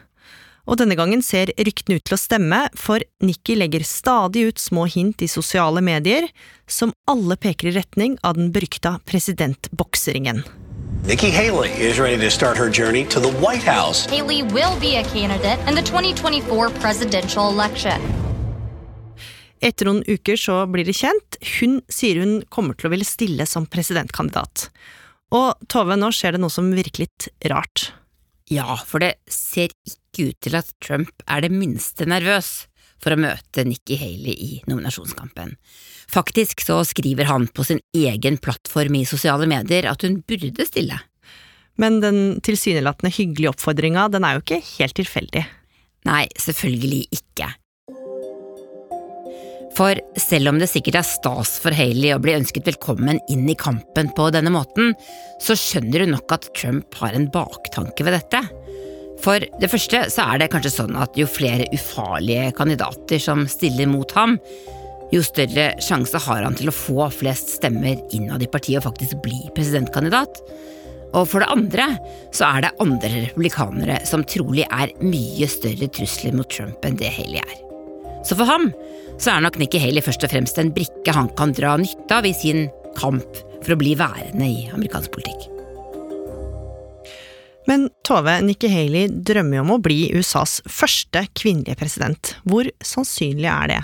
Og 0.67 0.81
denne 0.81 0.97
gangen 0.99 1.23
ser 1.23 1.53
ryktene 1.55 2.01
ut 2.01 2.03
til 2.03 2.17
å 2.17 2.19
stemme, 2.19 2.65
for 2.75 2.99
Nikki 3.23 3.55
legger 3.55 3.87
stadig 3.87 4.49
ut 4.49 4.59
små 4.59 4.83
hint 4.91 5.23
i 5.23 5.31
sosiale 5.31 5.79
medier, 5.79 6.27
som 6.67 6.91
alle 7.07 7.39
peker 7.39 7.71
i 7.71 7.77
retning 7.79 8.19
av 8.27 8.35
den 8.35 8.51
berykta 8.51 8.97
presidentbokseringen. 9.07 10.43
Nikki 11.07 11.29
Haley 11.29 11.69
is 11.69 11.99
ready 11.99 12.17
to 12.17 12.29
start 12.29 12.57
her 12.57 12.69
journey 12.69 13.05
to 13.05 13.21
the 13.21 13.31
White 13.39 13.63
House. 13.63 14.05
Haley 14.11 14.43
will 14.43 14.77
be 14.81 14.97
a 14.97 15.03
candidate 15.03 15.57
in 15.65 15.73
the 15.73 15.81
2024 15.81 16.69
presidential 16.81 17.47
election. 17.47 18.01
Etter 19.63 19.87
noen 19.87 20.01
uker 20.03 20.35
så 20.35 20.57
blir 20.67 20.83
det 20.83 20.97
kjent, 20.99 21.37
hun 21.61 21.77
sier 21.87 22.19
hun 22.19 22.41
kommer 22.51 22.75
til 22.75 22.89
å 22.89 22.91
ville 22.91 23.07
stille 23.07 23.47
som 23.47 23.69
presidentkandidat. 23.71 24.67
Og 25.31 25.55
Tove, 25.71 25.95
nå 25.95 26.11
skjer 26.11 26.35
det 26.35 26.43
noe 26.43 26.51
som 26.51 26.67
virker 26.75 27.05
litt 27.05 27.29
rart. 27.55 27.93
Ja, 28.51 28.75
for 28.75 28.99
det 28.99 29.15
ser 29.31 29.71
ikke 29.87 30.33
ut 30.33 30.41
til 30.43 30.59
at 30.59 30.75
Trump 30.83 31.23
er 31.23 31.47
det 31.47 31.55
minste 31.55 32.03
nervøs 32.03 32.67
for 33.03 33.13
å 33.13 33.19
møte 33.19 33.65
Nikki 33.67 33.97
Haley 33.99 34.33
i 34.33 34.49
nominasjonskampen. 34.69 35.55
Faktisk 36.07 36.63
så 36.63 36.79
skriver 36.87 37.27
han 37.29 37.49
på 37.51 37.65
sin 37.67 37.81
egen 37.95 38.39
plattform 38.39 38.95
i 38.99 39.05
sosiale 39.07 39.47
medier 39.49 39.89
at 39.91 40.05
hun 40.07 40.21
burde 40.27 40.65
stille. 40.67 40.99
Men 41.77 41.99
den 42.01 42.19
tilsynelatende 42.45 43.13
hyggelige 43.13 43.53
oppfordringa, 43.53 44.07
den 44.09 44.25
er 44.25 44.37
jo 44.37 44.43
ikke 44.45 44.63
helt 44.79 44.97
tilfeldig. 44.97 45.45
Nei, 46.07 46.25
selvfølgelig 46.39 47.05
ikke. 47.19 47.51
For 49.77 49.99
selv 50.17 50.49
om 50.49 50.57
det 50.57 50.71
sikkert 50.71 51.03
er 51.03 51.05
stas 51.05 51.57
for 51.61 51.75
Haley 51.75 52.15
å 52.15 52.21
bli 52.21 52.33
ønsket 52.33 52.65
velkommen 52.65 53.19
inn 53.29 53.45
i 53.45 53.57
kampen 53.59 54.09
på 54.17 54.31
denne 54.33 54.49
måten, 54.53 54.95
så 55.43 55.53
skjønner 55.53 56.05
hun 56.05 56.15
nok 56.15 56.33
at 56.33 56.47
Trump 56.57 56.97
har 56.97 57.13
en 57.13 57.29
baktanke 57.33 58.07
ved 58.07 58.17
dette. 58.17 58.41
For 59.23 59.43
det 59.61 59.69
første 59.71 60.03
så 60.13 60.25
er 60.29 60.41
det 60.41 60.51
kanskje 60.53 60.73
sånn 60.75 60.97
at 60.99 61.17
jo 61.17 61.27
flere 61.29 61.67
ufarlige 61.75 62.51
kandidater 62.57 63.21
som 63.21 63.45
stiller 63.49 63.89
mot 63.89 64.11
ham, 64.17 64.37
jo 65.13 65.21
større 65.23 65.69
sjanse 65.83 66.19
har 66.25 66.43
han 66.43 66.55
til 66.57 66.69
å 66.69 66.75
få 66.75 67.07
flest 67.15 67.55
stemmer 67.57 67.99
innad 68.15 68.43
i 68.43 68.49
partiet 68.51 68.81
og 68.81 68.89
faktisk 68.89 69.21
bli 69.23 69.39
presidentkandidat. 69.55 70.41
Og 71.15 71.23
for 71.31 71.41
det 71.41 71.47
andre 71.53 71.87
så 72.35 72.49
er 72.49 72.65
det 72.65 72.73
andre 72.83 73.11
republikanere 73.23 74.01
som 74.07 74.25
trolig 74.27 74.67
er 74.67 74.91
mye 74.99 75.47
større 75.49 75.87
trusler 75.95 76.35
mot 76.35 76.49
Trump 76.51 76.83
enn 76.85 76.99
det 76.99 77.13
Haley 77.15 77.39
er. 77.39 77.57
Så 78.27 78.35
for 78.35 78.49
ham 78.49 78.69
så 79.17 79.33
er 79.33 79.45
nok 79.45 79.57
Nikki 79.61 79.79
Haley 79.81 80.03
først 80.03 80.27
og 80.27 80.33
fremst 80.33 80.59
en 80.61 80.73
brikke 80.75 81.15
han 81.15 81.31
kan 81.39 81.55
dra 81.55 81.77
nytte 81.79 82.19
av 82.19 82.27
i 82.27 82.35
sin 82.35 82.67
kamp 82.99 83.39
for 83.63 83.73
å 83.73 83.79
bli 83.79 83.95
værende 83.97 84.49
i 84.51 84.67
amerikansk 84.75 85.15
politikk. 85.15 85.56
Men 87.67 87.89
Tove, 88.07 88.37
Nikki 88.47 88.69
Haley 88.71 89.09
drømmer 89.27 89.59
jo 89.59 89.65
om 89.65 89.73
å 89.75 89.81
bli 89.83 90.07
USAs 90.15 90.61
første 90.71 91.25
kvinnelige 91.35 91.75
president. 91.79 92.31
Hvor 92.47 92.69
sannsynlig 92.79 93.49
er 93.51 93.73
det? 93.73 93.81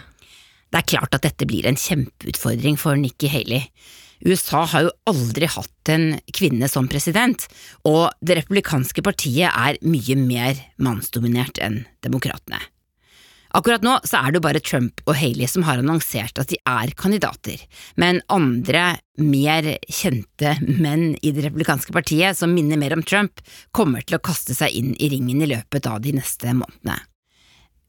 Det 0.71 0.79
er 0.79 0.89
klart 0.93 1.17
at 1.17 1.25
dette 1.27 1.47
blir 1.49 1.67
en 1.67 1.77
kjempeutfordring 1.77 2.79
for 2.79 2.97
Nikki 2.97 3.29
Haley. 3.29 3.67
USA 4.23 4.63
har 4.71 4.85
jo 4.85 4.93
aldri 5.11 5.49
hatt 5.51 5.91
en 5.91 6.13
kvinne 6.31 6.69
som 6.71 6.87
president, 6.87 7.43
og 7.83 8.07
det 8.23 8.39
republikanske 8.39 9.03
partiet 9.03 9.51
er 9.51 9.81
mye 9.83 10.15
mer 10.15 10.63
mannsdominert 10.79 11.59
enn 11.61 11.81
demokratene. 12.05 12.63
Akkurat 13.53 13.83
nå 13.85 13.99
så 14.01 14.17
er 14.17 14.31
det 14.31 14.39
jo 14.39 14.45
bare 14.47 14.61
Trump 14.65 15.01
og 15.05 15.13
Haley 15.19 15.45
som 15.49 15.65
har 15.67 15.77
annonsert 15.77 16.39
at 16.41 16.49
de 16.49 16.57
er 16.65 16.93
kandidater, 16.97 17.61
men 18.01 18.23
andre, 18.33 18.95
mer 19.21 19.67
kjente 19.85 20.55
menn 20.65 21.11
i 21.21 21.29
det 21.35 21.45
republikanske 21.45 21.93
partiet 21.93 22.39
som 22.39 22.55
minner 22.55 22.81
mer 22.81 22.95
om 22.97 23.03
Trump, 23.05 23.43
kommer 23.69 24.01
til 24.01 24.17
å 24.17 24.23
kaste 24.25 24.57
seg 24.57 24.73
inn 24.73 24.95
i 24.97 25.11
ringen 25.13 25.45
i 25.45 25.51
løpet 25.53 25.85
av 25.85 26.01
de 26.01 26.15
neste 26.17 26.49
månedene. 26.57 26.97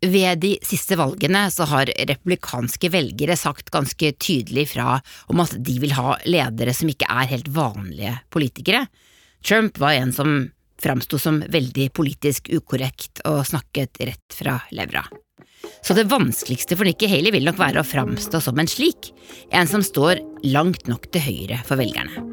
Ved 0.04 0.42
de 0.42 0.52
siste 0.60 0.98
valgene 1.00 1.46
så 1.48 1.64
har 1.70 1.88
republikanske 1.96 2.90
velgere 2.92 3.38
sagt 3.40 3.72
ganske 3.72 4.12
tydelig 4.20 4.66
fra 4.74 4.98
om 5.32 5.40
at 5.40 5.56
de 5.56 5.78
vil 5.80 5.96
ha 5.96 6.18
ledere 6.28 6.76
som 6.76 6.92
ikke 6.92 7.08
er 7.08 7.30
helt 7.32 7.48
vanlige 7.48 8.18
politikere. 8.28 8.84
Trump 9.40 9.80
var 9.80 9.96
en 9.96 10.12
som 10.12 10.36
framsto 10.82 11.16
som 11.16 11.40
veldig 11.40 11.88
politisk 11.96 12.52
ukorrekt 12.52 13.24
og 13.30 13.46
snakket 13.48 14.04
rett 14.04 14.42
fra 14.42 14.60
levra. 14.76 15.06
Så 15.84 15.92
det 15.92 16.06
vanskeligste 16.08 16.78
for 16.78 16.88
Nikki 16.88 17.08
Haley 17.10 17.34
vil 17.34 17.44
nok 17.44 17.58
være 17.60 17.82
å 17.82 17.86
framstå 17.86 18.40
som 18.40 18.60
en 18.60 18.70
slik, 18.70 19.10
en 19.52 19.68
som 19.68 19.84
står 19.84 20.22
langt 20.48 20.88
nok 20.88 21.10
til 21.12 21.26
høyre 21.26 21.60
for 21.68 21.80
velgerne. 21.80 22.24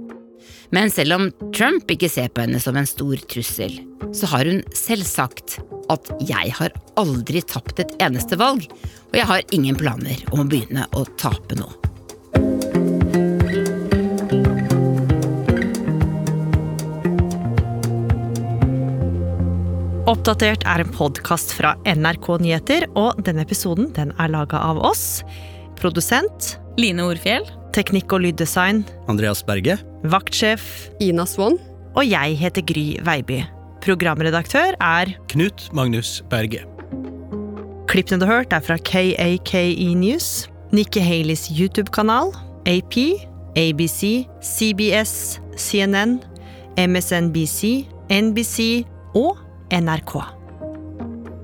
Men 0.71 0.87
selv 0.87 1.17
om 1.17 1.25
Trump 1.51 1.91
ikke 1.91 2.07
ser 2.07 2.31
på 2.31 2.45
henne 2.45 2.61
som 2.63 2.77
en 2.79 2.87
stor 2.87 3.19
trussel, 3.27 3.75
så 4.15 4.29
har 4.31 4.47
hun 4.47 4.63
selv 4.71 5.03
sagt 5.03 5.57
at 5.91 6.07
jeg 6.23 6.55
har 6.55 6.71
aldri 7.01 7.43
tapt 7.43 7.83
et 7.83 7.91
eneste 7.99 8.39
valg, 8.39 8.63
og 9.11 9.19
jeg 9.19 9.27
har 9.27 9.43
ingen 9.51 9.75
planer 9.75 10.23
om 10.31 10.45
å 10.45 10.47
begynne 10.47 10.87
å 10.95 11.03
tape 11.19 11.59
nå. 11.59 11.67
Oppdatert 20.21 20.61
er 20.69 20.83
en 20.83 20.91
podkast 20.93 21.49
fra 21.57 21.71
NRK 21.81 22.27
Nyheter, 22.43 22.83
og 22.93 23.23
denne 23.25 23.41
episoden 23.41 23.87
den 23.95 24.11
er 24.21 24.29
laga 24.29 24.59
av 24.61 24.77
oss. 24.85 25.23
Produsent 25.79 26.59
Line 26.77 27.01
Orfjell. 27.09 27.47
Teknikk 27.73 28.13
og 28.13 28.21
lyddesign 28.27 28.83
Andreas 29.09 29.41
Berge. 29.41 29.79
Vaktsjef 30.13 30.61
Ina 31.01 31.25
Swann. 31.25 31.57
Og 31.97 32.05
jeg 32.05 32.37
heter 32.37 32.67
Gry 32.69 32.85
Veiby. 33.01 33.41
Programredaktør 33.81 34.77
er 34.77 35.15
Knut 35.33 35.65
Magnus 35.73 36.19
Berge. 36.29 36.67
Klippene 37.89 38.21
du 38.21 38.29
har 38.29 38.43
hørt, 38.43 38.53
er 38.53 38.61
fra 38.61 38.77
KAKE 38.77 39.89
News, 39.97 40.51
Nikki 40.69 41.01
Haleys 41.01 41.49
YouTube-kanal, 41.49 42.29
AP, 42.69 43.25
ABC, 43.57 44.27
CBS, 44.37 45.39
CNN, 45.57 46.19
MSNBC, 46.77 47.87
NBC 48.13 48.83
og 49.17 49.47
NRK. 49.71 50.23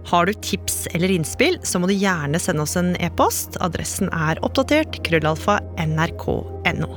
Har 0.07 0.25
du 0.25 0.33
tips 0.33 0.87
eller 0.91 1.11
innspill, 1.11 1.59
så 1.63 1.79
må 1.79 1.87
du 1.87 1.93
gjerne 1.93 2.39
sende 2.39 2.63
oss 2.63 2.75
en 2.79 2.95
e-post. 3.03 3.57
Adressen 3.63 4.11
er 4.11 4.39
oppdatert 4.43 4.99
krøllalfa 5.07 5.59
nrk.no. 5.83 6.89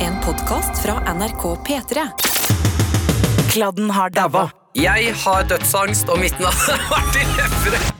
En 0.00 0.18
podkast 0.24 0.82
fra 0.82 0.98
NRK 1.14 1.46
P3. 1.66 2.08
Kladden 3.50 3.90
har 3.94 4.10
daua. 4.14 4.48
Jeg 4.78 5.14
har 5.24 5.48
dødsangst, 5.50 6.10
og 6.10 6.22
mitt 6.22 6.38
navn 6.42 6.74
er 6.74 6.86
Martin 6.90 7.34
Lepperød. 7.38 7.99